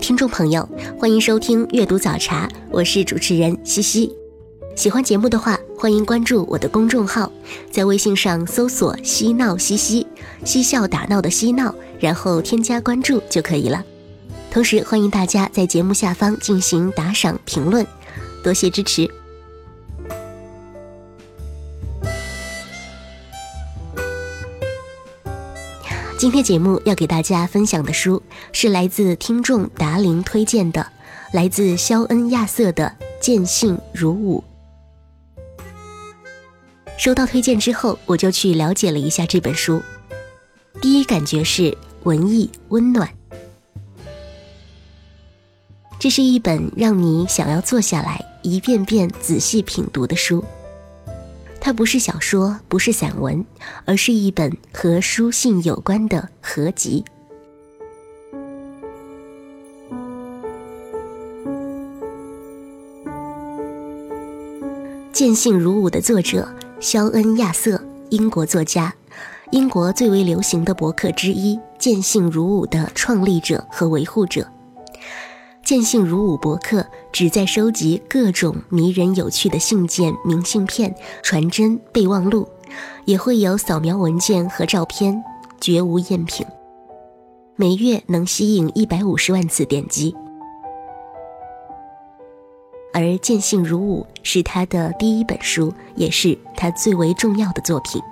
[0.00, 0.66] 听众朋友，
[0.98, 4.10] 欢迎收听阅读早茶，我是主持人西西。
[4.74, 7.30] 喜欢节目的话，欢迎关注我的公众号，
[7.70, 10.06] 在微信上搜索“嬉闹西西”，
[10.42, 13.84] 嬉笑打闹的嬉闹，然后添加关注就可以了。
[14.50, 17.86] 同时，欢迎大家在节目下方进行打赏评论，
[18.42, 19.08] 多谢支持。
[26.20, 30.86] 今天节目要给大家分享的书是来自听众达林推荐的，
[31.32, 34.42] 来自肖恩·亚瑟的《见信如晤》。
[36.98, 39.80] 收到推荐之后，我就去了解了一下这本书，
[40.82, 43.08] 第一感觉是文艺温暖。
[45.98, 50.44] 这是一本让你想要坐下来一遍遍仔细品读的书。
[51.60, 53.44] 它不是小说，不是散文，
[53.84, 57.04] 而是一本和书信有关的合集。
[65.12, 66.48] 《见信如晤》的作者
[66.80, 68.94] 肖恩·亚瑟，英国作家，
[69.50, 74.50] 英国最为流行的博客之一《见信如晤》的创立者和维护者。
[75.70, 82.44] 见信如舞博客旨在收集各种迷人有趣的信件、明信片、传真、备忘录，
[83.04, 85.22] 也会有扫描文件和照片，
[85.60, 86.44] 绝无赝品。
[87.54, 90.12] 每月能吸引一百五十万次点击。
[92.92, 98.02] 而见信如舞是他的第一本书，也是他最为重要的作品。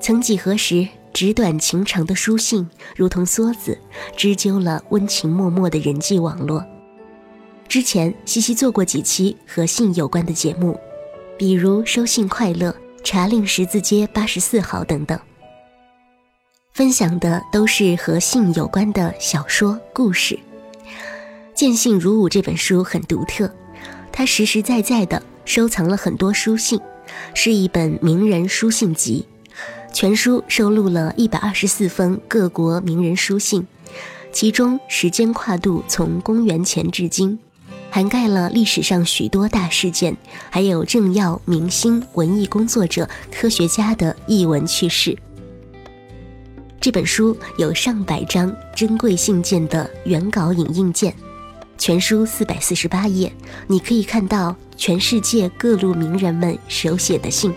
[0.00, 0.88] 曾几何时。
[1.14, 3.78] 纸短情长的书信，如同梭子，
[4.16, 6.66] 织就了温情脉脉的人际网络。
[7.68, 10.76] 之前西西做过几期和信有关的节目，
[11.38, 12.70] 比如《收信快乐》
[13.04, 15.16] 《茶令十字街八十四号》等等，
[16.72, 20.34] 分享的都是和信有关的小说故事。
[21.54, 23.48] 《见信如晤》这本书很独特，
[24.10, 26.80] 它实实在在地收藏了很多书信，
[27.34, 29.24] 是一本名人书信集。
[29.94, 33.64] 全书收录了一百二十四封各国名人书信，
[34.32, 37.38] 其中时间跨度从公元前至今，
[37.90, 40.16] 涵盖了历史上许多大事件，
[40.50, 45.16] 还有政要、明星、文艺工作者、科学家的译文趣事。
[46.80, 51.14] 这本书有上百张珍贵信件的原稿影印件，
[51.78, 53.32] 全书四百四十八页，
[53.68, 57.54] 你可以看到全世界各路名人们手写的信。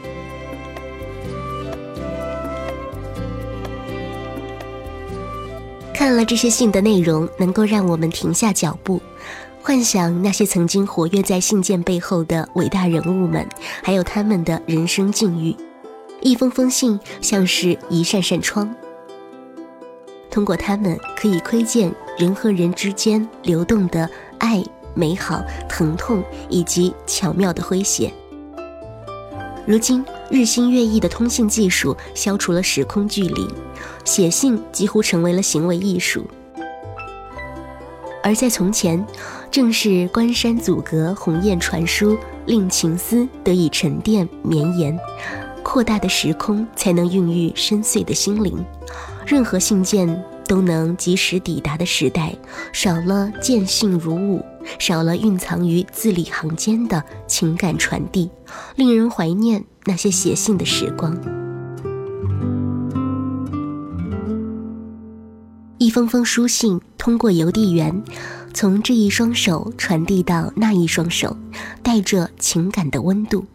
[5.98, 9.02] 看了这些信的内容，能够让我们停下脚步，
[9.64, 13.44] 幻想那些曾经活跃在信件背后的伟大人物们，
[13.82, 15.56] 还有他们的人生境遇。
[16.22, 18.72] 一封封信像是一扇扇窗，
[20.30, 24.08] 通过它们可以窥见人和人之间流动的
[24.38, 24.64] 爱、
[24.94, 28.14] 美好、疼痛以及巧妙的诙谐。
[29.66, 33.48] 如今，日新月异的通信技术消除了时空距离，
[34.04, 36.26] 写信几乎成为了行为艺术。
[38.24, 39.06] 而在从前，
[39.50, 45.00] 正是关山阻隔、鸿雁传书，令情思得以沉淀绵延，
[45.64, 48.66] 扩大的时空才能孕育深邃的心灵。
[49.26, 52.36] 任何信件都能及时抵达的时代，
[52.74, 54.44] 少了见信如晤。
[54.78, 58.30] 少了蕴藏于字里行间的情感传递，
[58.76, 61.18] 令人怀念那些写信的时光。
[65.78, 68.04] 一封封书信通过邮递员，
[68.54, 71.38] 从这一双手传递到那一双手，
[71.82, 73.46] 带着情感的温度。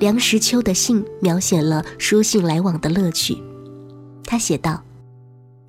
[0.00, 3.36] 梁实秋的信描写了书信来往的乐趣。
[4.24, 4.82] 他写道：“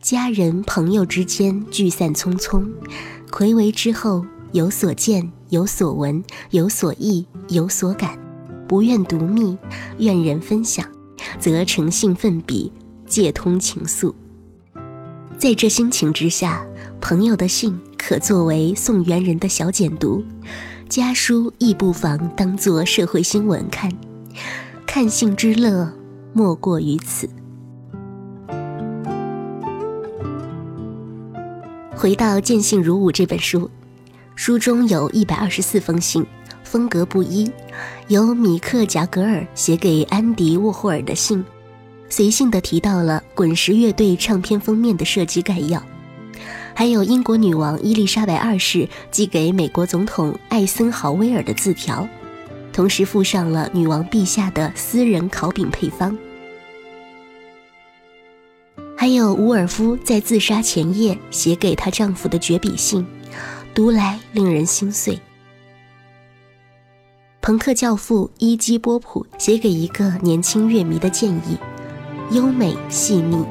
[0.01, 2.65] 家人朋友之间聚散匆匆，
[3.29, 8.17] 回违之后。”有所见，有所闻，有所忆，有所感，
[8.67, 9.57] 不愿独密，
[9.97, 10.85] 愿人分享，
[11.39, 12.71] 则诚信奋笔，
[13.05, 14.13] 借通情愫。
[15.37, 16.65] 在这心情之下，
[16.99, 20.23] 朋友的信可作为送元人的小简读，
[20.89, 23.91] 家书亦不妨当作社会新闻看，
[24.85, 25.93] 看信之乐
[26.33, 27.29] 莫过于此。
[31.95, 33.69] 回到《见信如晤》这本书，
[34.35, 36.25] 书中有一百二十四封信，
[36.67, 37.49] 风格不一，
[38.09, 41.43] 有米克·贾格尔写给安迪·沃霍尔的信，
[42.09, 45.81] 随性的提到了滚石乐队唱片封面的设计概要。
[46.73, 52.05] 还有英国女王伊丽莎白二世寄给美国总统艾森豪威尔的字条，
[52.73, 56.15] 同时附上了女王陛下的私人烤饼配方。
[58.97, 63.07] 还有伍尔夫在自杀前夜写给她丈夫的绝笔信，
[63.73, 65.17] 读来令人心碎。
[67.47, 71.57] 朋克教父伊基波普写给一个年轻乐迷的建议，
[72.31, 73.41] 优美细腻。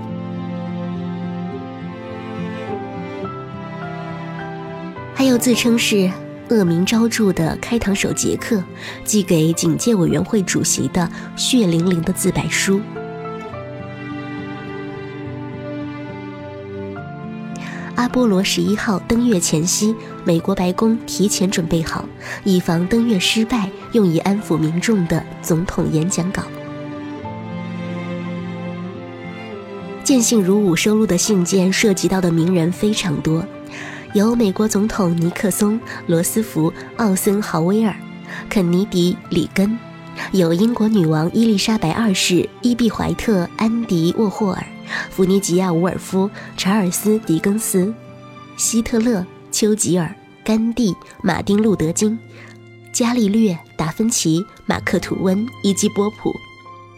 [5.14, 6.12] 还有自称是
[6.50, 8.62] 恶名昭著的开膛手杰克
[9.02, 12.78] 寄给警戒委员会主席的血淋淋的自白书。
[18.06, 19.92] 阿波罗十一号登月前夕，
[20.24, 22.04] 美国白宫提前准备好，
[22.44, 26.44] 以防登月失败，用以安抚民众的总统演讲稿。
[30.04, 33.44] 见信如晤收录的信件涉及到的名人非常多。
[34.12, 37.92] 由美国总统尼克松、罗斯福、奥森豪威尔、
[38.48, 39.76] 肯尼迪、里根，
[40.32, 44.66] 有英国女王伊丽莎白二世、伊碧怀特、安迪沃霍尔、
[45.10, 47.92] 弗尼吉亚伍尔夫、查尔斯狄更斯、
[48.56, 50.14] 希特勒、丘吉尔、
[50.44, 52.18] 甘地、马丁路德金、
[52.92, 56.32] 伽利略、达芬奇、马克吐温、伊基波普、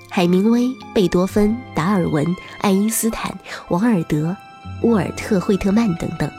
[0.08, 2.24] 海明威、贝多芬、达尔文、
[2.60, 3.36] 爱因斯坦、
[3.68, 4.36] 王尔德、
[4.82, 6.30] 沃尔特惠特曼等等。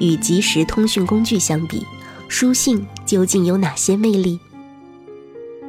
[0.00, 1.86] 与即时通讯工具相比，
[2.36, 4.40] 书信究竟有哪些魅力？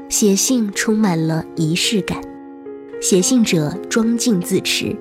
[0.09, 2.19] 写信充满了仪式感，
[2.99, 4.95] 写信者庄敬自持，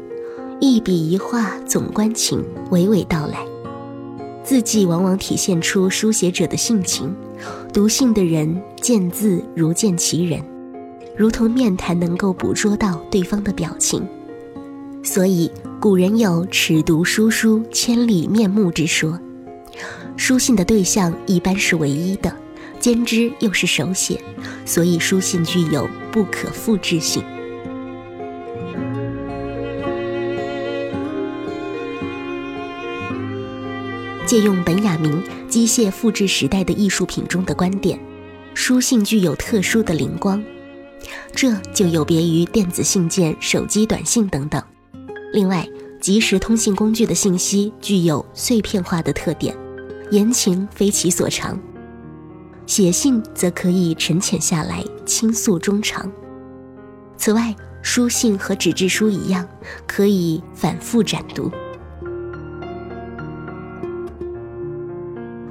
[0.61, 3.39] 一笔一画总关情，娓娓道来。
[4.43, 7.17] 字迹往往体现出书写者的性情，
[7.73, 10.45] 读信的人见字如见其人，
[11.17, 14.07] 如同面谈能够捕捉到对方的表情。
[15.03, 15.51] 所以
[15.81, 19.19] 古人有“尺读书书，千里面目”之说。
[20.17, 22.35] 书信的对象一般是唯一的，
[22.79, 24.19] 兼之又是手写，
[24.65, 27.23] 所以书信具有不可复制性。
[34.27, 38.01] 借用本雅明《机械复制时代的艺术品》中的观点，
[38.55, 40.43] 书信具有特殊的灵光，
[41.35, 44.63] 这就有别于电子信件、手机短信等等。
[45.33, 45.69] 另外，
[46.01, 49.55] 即时通信工具的信息具有碎片化的特点，
[50.11, 51.57] 言情非其所长；
[52.67, 56.11] 写信则可以沉潜下来，倾诉衷肠。
[57.17, 59.47] 此外，书信和纸质书一样，
[59.87, 61.51] 可以反复展读。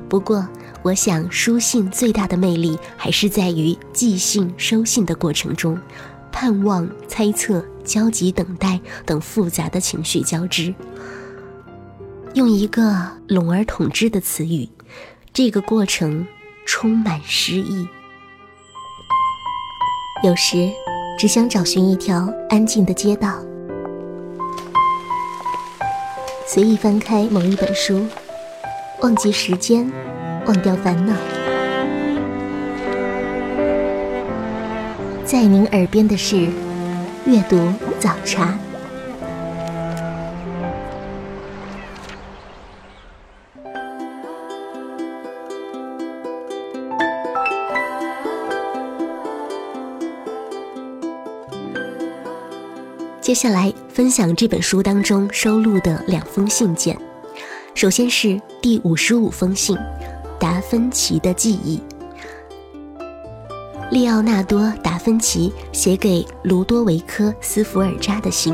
[0.07, 0.47] 不过，
[0.83, 5.79] 我想书信最大的魅力还是在于寄信、收信的过程中。
[6.31, 10.73] 盼望、猜测、焦急、等待等复杂的情绪交织，
[12.33, 12.95] 用一个
[13.27, 14.67] 笼而统之的词语，
[15.31, 16.25] 这个过程
[16.65, 17.87] 充满诗意。
[20.23, 20.71] 有时，
[21.19, 23.37] 只想找寻一条安静的街道，
[26.47, 28.03] 随意翻开某一本书，
[29.01, 29.91] 忘记时间，
[30.47, 31.13] 忘掉烦恼。
[35.23, 36.47] 在您耳边的是
[37.27, 38.57] 阅读早茶。
[53.23, 56.99] 接下来分享这本书当中收录的两封信件。
[57.73, 59.77] 首先是第五十五封信，
[60.37, 61.79] 《达芬奇的记忆》。
[63.91, 68.53] 利奥纳多·达芬奇写给卢多维科·斯福尔扎的信。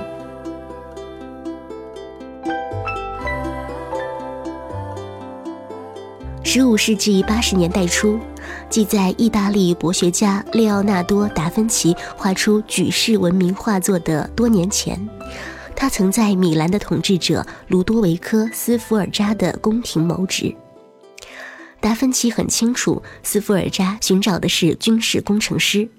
[6.43, 8.19] 十五世纪八十年代初，
[8.69, 15.09] 即在意大利博学家利奥纳多·达芬奇画出举世闻名画作的多年前，
[15.75, 20.55] 他曾在米兰的统治者卢多维科·斯福尔扎的宫廷谋职。
[21.81, 25.89] 达芬奇很清楚，斯福尔扎寻找的是军事工程师，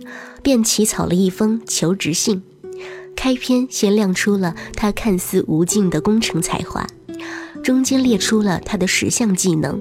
[0.43, 2.43] 便起草了一封求职信。
[3.17, 6.87] 开篇先亮出了他看似无尽的工程才华，
[7.65, 9.81] 中间列出了他的十项技能。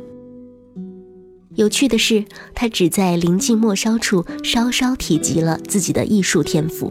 [1.59, 2.23] 有趣的是，
[2.55, 6.89] 他只在临近末梢处稍稍提及了自己的艺术天赋。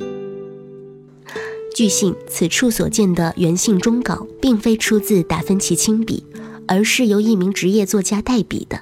[1.75, 6.23] 据信，此处所见的原信终稿，并非出自达芬奇亲笔，
[6.67, 8.81] 而是由一名职业作家代笔的。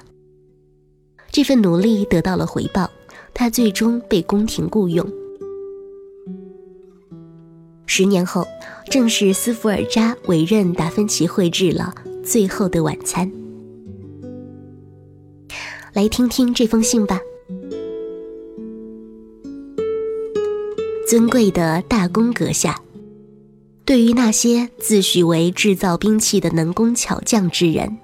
[1.31, 2.91] 这份努力得到了回报，
[3.33, 5.09] 他最终被宫廷雇佣。
[7.85, 8.45] 十年后，
[8.91, 13.31] 正是斯福尔扎委任达芬奇绘制了《最后的晚餐》。
[15.97, 17.19] 来听听这封信吧。
[21.09, 22.79] 尊贵的大公阁下，
[23.83, 27.97] 对于那些自诩为制造兵器的能工巧匠之人，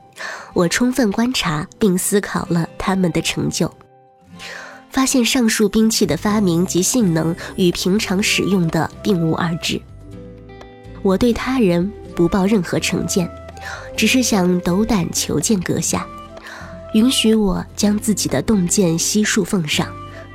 [0.56, 3.72] 我充分观察并思考了他们的成就。
[4.90, 9.80] 发现上述兵器的发明及性能与平常使用的并无二致。
[11.04, 13.30] 我对他人不抱任何成见，
[13.96, 16.08] 只是想斗胆求见阁下，
[16.94, 19.88] 允许我将自己的洞见悉数奉上，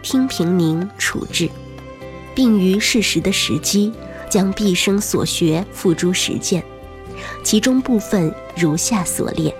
[0.03, 1.49] 听凭您处置，
[2.35, 3.93] 并于适时的时机
[4.29, 6.62] 将毕生所学付诸实践。
[7.45, 9.55] 其中部分如下所列：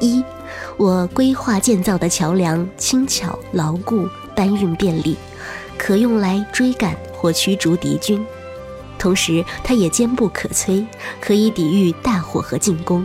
[0.00, 0.24] 一。
[0.78, 5.16] 我规划建造的桥梁轻巧牢固，搬运便利，
[5.76, 8.24] 可用来追赶或驱逐敌军。
[8.96, 10.86] 同时，它也坚不可摧，
[11.20, 13.04] 可以抵御大火和进攻。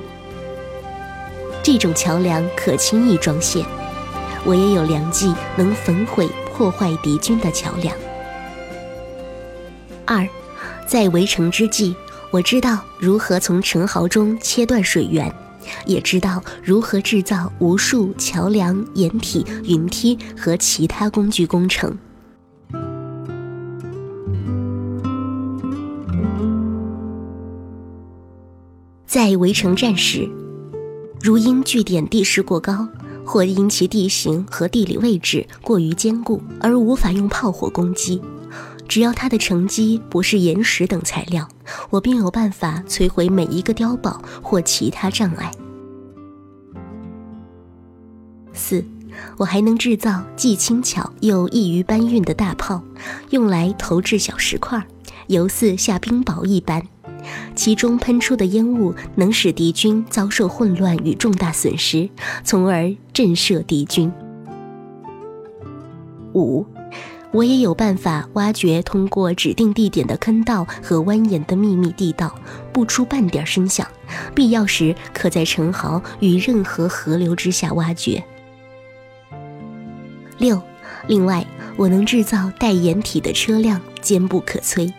[1.63, 3.65] 这种桥梁可轻易装卸。
[4.45, 7.95] 我也有良计，能焚毁破坏敌军的桥梁。
[10.05, 10.27] 二，
[10.85, 11.95] 在围城之际，
[12.29, 15.33] 我知道如何从城壕中切断水源。
[15.85, 21.97] 也知道如何制造无数桥梁、掩体、云梯和其他工具工程。
[29.05, 30.29] 在围城战时，
[31.23, 32.85] 如因据点地势过高，
[33.23, 38.21] 或因其地形和地理位置过于坚固而无法用炮火攻击，
[38.89, 41.47] 只要它的城基不是岩石等材料，
[41.89, 45.49] 我便有办法摧毁每一个碉堡或其他障碍。
[48.51, 48.83] 四，
[49.37, 52.83] 我还能制造既轻巧又易于搬运的大炮，
[53.29, 54.85] 用来投掷小石块，
[55.27, 56.85] 犹似下冰雹一般。
[57.55, 62.09] 其中喷出的烟雾能使敌军遭受混乱与重大损失，
[62.43, 64.11] 从而震慑敌军。
[66.33, 66.65] 五，
[67.31, 72.33] 我也有办法挖掘通过指定地点的坑道和蜿蜒的秘密地道，
[72.71, 73.87] 不出半点声响。
[74.35, 78.23] 必要时，可在城壕与任何河流之下挖掘。
[80.39, 80.61] 六，
[81.07, 81.45] 另外，
[81.75, 84.91] 我能制造带掩体的车辆，坚不可摧，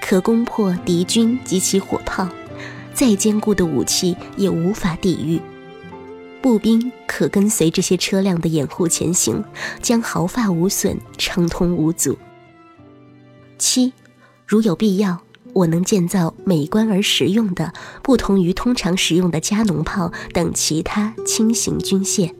[0.00, 2.28] 可攻破敌军及其火炮，
[2.92, 5.40] 再坚固的武器也无法抵御。
[6.40, 9.44] 步兵可跟随这些车辆的掩护前行，
[9.80, 12.18] 将毫发无损，畅通无阻。
[13.56, 13.92] 七，
[14.44, 22.34] 如有必要，我能建造美观而实用的、不同于通常使用的加农炮等其他轻型军械。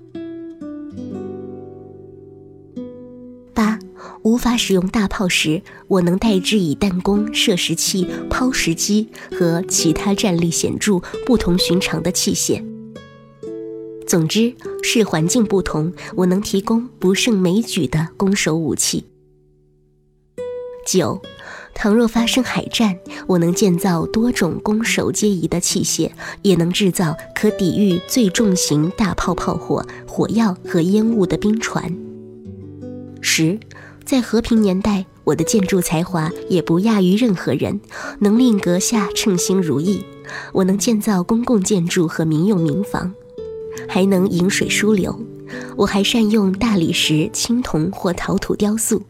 [4.23, 12.65] 无法使用大炮时，我能代之以弹弓、射石器、抛石机和其他战力显著、不同寻常的器械。
[14.07, 19.05] 总之，视环境不同，我能提供不胜枚举的攻守武器。
[20.87, 21.21] 九，
[21.75, 26.11] 倘若发生海战，我能建造多种攻守皆宜的器械，
[26.43, 31.93] 也能制造可抵御最重型大炮炮火、火药和烟雾的冰船。
[33.21, 33.59] 十。
[34.05, 37.81] 在和平年代，我的建筑才华也不亚于任何人，
[38.21, 40.05] 能令阁下称心如意。
[40.53, 43.13] 我能建造公共建筑和民用民房，
[43.89, 45.19] 还能引水疏流。
[45.77, 49.03] 我还善用大理石、青铜或陶土雕塑。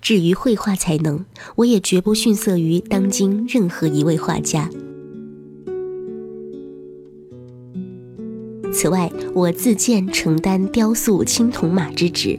[0.00, 1.24] 至于绘画才能，
[1.56, 4.70] 我也绝不逊色于当今任何一位画家。
[8.72, 12.38] 此外，我自荐承担雕塑青铜马之职，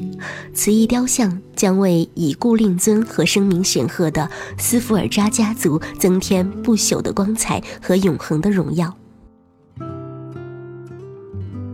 [0.54, 8.96] 此一雕像将为已故令尊和声名显赫的斯福尔扎家族增添不朽的光彩和永恒的荣耀。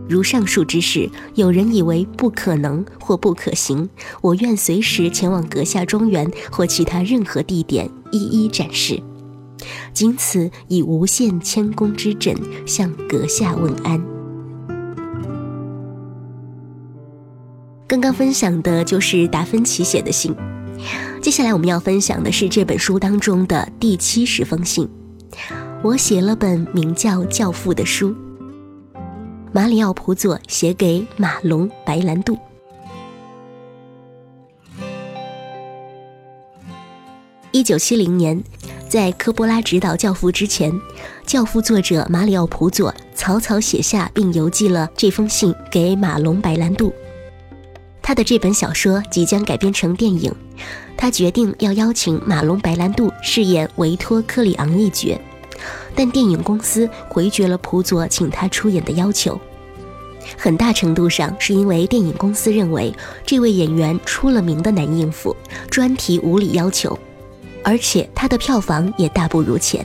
[0.08, 3.88] 如上述之事，有人以为不可能或不可行，
[4.20, 9.00] 我愿随时前往阁下庄园或其他任何地点一一展示。
[9.92, 12.36] 仅此以无限谦恭之枕
[12.66, 14.15] 向阁下问安。
[17.96, 20.36] 刚刚分享的就是达芬奇写的信，
[21.22, 24.86] 接下来我们要分享的是这本书当中的第七十封信。
[25.82, 28.14] 我写了本名叫《教父》的书。
[29.50, 32.36] 马里奥·普佐写给马龙·白兰度。
[37.50, 38.44] 一九七零年，
[38.90, 40.70] 在科波拉执导《教父》之前，
[41.24, 46.92] 《教父》作者马里奥·普佐草草写下并邮寄了这封信给马龙·白兰度。
[48.06, 50.32] 他的这本小说即将改编成电影，
[50.96, 55.20] 他决定要邀请马龙·白兰度饰演维托·科里昂一角，
[55.92, 59.36] 但电影公司回绝了普佐请他出演的要求。
[60.38, 62.94] 很大程度上是因为电影公司认为
[63.26, 65.34] 这位演员出了名的难应付，
[65.68, 66.96] 专提无理要求。
[67.64, 69.84] 而且他的票房也大不如前，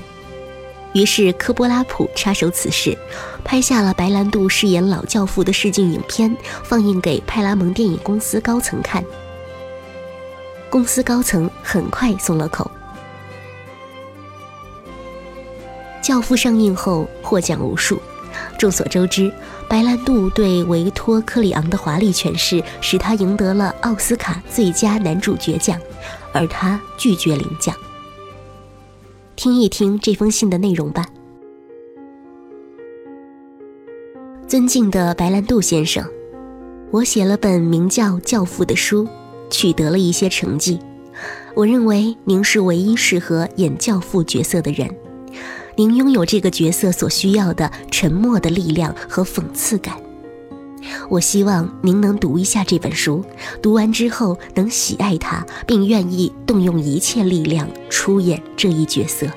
[0.94, 2.96] 于是科波拉普插手此事，
[3.44, 9.04] 拍下了白兰度饰演老教父的试镜影片，放映给派拉蒙电影公司高层看。
[10.70, 12.70] 公司高层很快松了口。
[16.02, 18.02] 教父上映后获奖无数，
[18.58, 19.32] 众所周知，
[19.68, 25.80] 白兰度对维托·科里昂的华丽诠释，使他赢得了奥斯卡最佳男主角奖。
[26.34, 27.76] 而他拒绝领奖。
[29.36, 31.06] 听一听这封信的内容吧。
[34.52, 36.06] 尊敬的白兰度先生，
[36.92, 39.08] 我写了本名叫《教父》的书，
[39.50, 40.78] 取得了一些成绩。
[41.56, 44.94] 我认为您是唯一适合演教父角色的人，
[45.78, 49.96] 您拥有这个角色所需要的沉默的力量和讽刺感。
[51.10, 53.24] 我希望您能读一下这本书，
[53.62, 59.28] 读完之后能喜爱它，并愿意动用一切力量出演这一角色。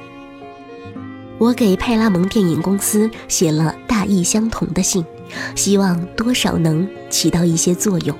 [1.38, 5.04] 我给派拉蒙电影公司写了大意相同的信，
[5.54, 8.16] 希望多少能起到一些作用。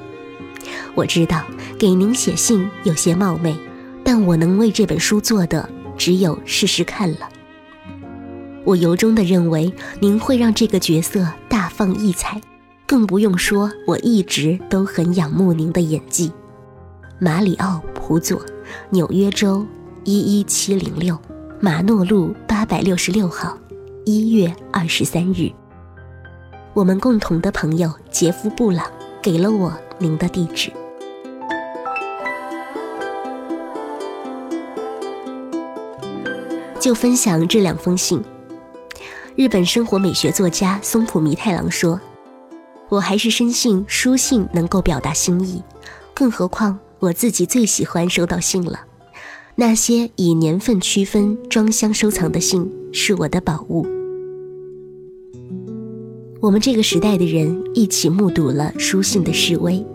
[0.95, 1.43] 我知道
[1.79, 3.57] 给您写信有些冒昧，
[4.05, 7.29] 但我能为这本书做的只有试试看了。
[8.65, 12.41] 我由衷地认为您会让这个角色大放异彩。
[12.87, 16.31] 更不用说，我一直都很仰慕您的演技。
[17.19, 18.45] 马里奥·普佐，
[18.91, 19.67] 纽约州
[20.05, 21.19] 一一七零六，
[21.65, 23.57] 马诺路八百六十六号，
[24.05, 25.51] 一月二十三日。
[26.75, 28.85] 我们共同的朋友杰夫·布朗
[29.23, 30.71] 给了我您的地址。
[36.79, 38.23] 就分享这两封信。
[39.35, 41.99] 日本生活美学作家松浦弥太郎说。
[42.91, 45.63] 我还是深信书信能够表达心意，
[46.13, 48.81] 更何况我自己最喜欢收到信了。
[49.57, 53.87] 那些以年份区分装箱收藏的信是我的宝物。
[56.41, 59.87] 我们这个时代的人一起目睹了书信的示威，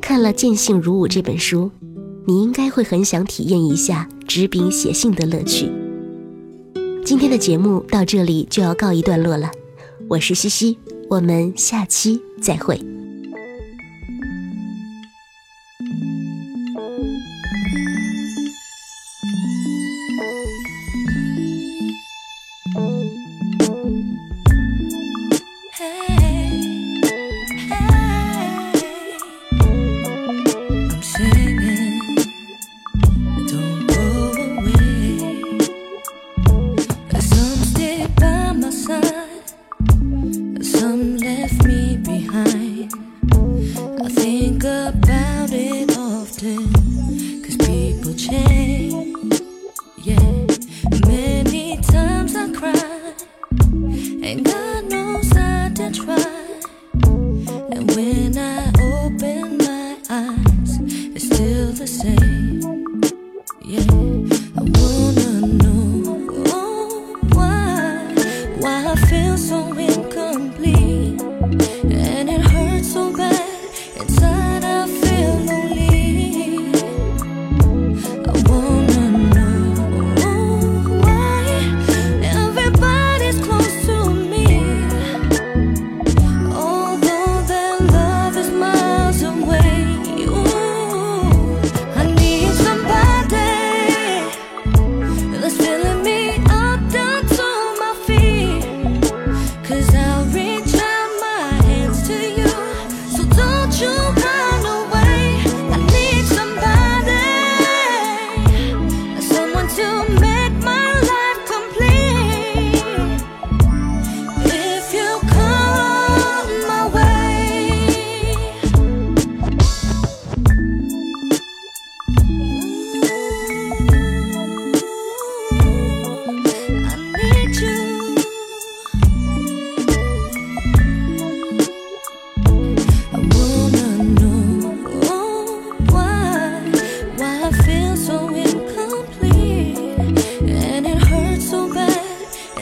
[0.00, 1.70] 看了《见信如晤》这本书，
[2.26, 5.70] 你应该会很想体验一下执笔写信的乐趣。
[7.04, 9.50] 今天的节目到这里就要告一段落了，
[10.08, 10.78] 我是西西。
[11.08, 12.80] 我们下期再会。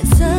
[0.04, 0.31] It's a